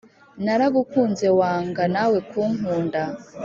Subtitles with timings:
[0.43, 3.01] naragukunze wanga nawe kunkunda